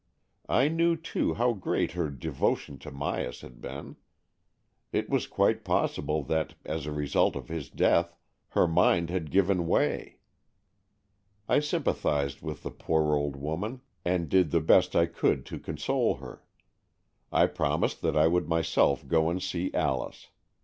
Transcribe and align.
I 0.49 0.67
knew, 0.67 0.95
too, 0.95 1.35
how 1.35 1.53
great 1.53 1.91
her 1.91 2.09
devotion 2.09 2.79
to 2.79 2.89
Myas 2.91 3.41
had 3.41 3.61
been. 3.61 3.97
It 4.91 5.11
was 5.11 5.27
quite 5.27 5.63
possible 5.63 6.23
that, 6.23 6.55
as 6.65 6.87
a 6.87 6.91
result 6.91 7.35
of 7.35 7.49
his 7.49 7.69
death, 7.69 8.15
her 8.57 8.67
mind 8.67 9.11
had 9.11 9.29
given 9.29 9.67
way. 9.67 10.17
I 11.47 11.59
sympathized 11.59 12.41
with 12.41 12.63
the 12.63 12.71
poor 12.71 13.13
old 13.15 13.35
woman, 13.35 13.81
and 14.03 14.27
did 14.27 14.49
the 14.49 14.59
best 14.59 14.95
I 14.95 15.05
could 15.05 15.45
to 15.45 15.59
console 15.59 16.15
her. 16.15 16.41
I 17.31 17.45
promised 17.45 18.01
that 18.01 18.17
I 18.17 18.25
would 18.25 18.49
myself 18.49 19.07
go 19.07 19.29
and 19.29 19.39
see 19.39 19.71
Alice. 19.71 20.29